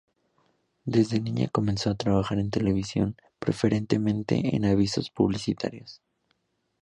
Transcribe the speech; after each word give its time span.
Desde 0.85 1.19
niña 1.19 1.47
comenzó 1.49 1.91
a 1.91 1.95
trabajar 1.95 2.39
en 2.39 2.49
televisión, 2.49 3.17
preferentemente 3.37 4.55
en 4.55 4.65
avisos 4.65 5.11
publicitarios. 5.11 6.01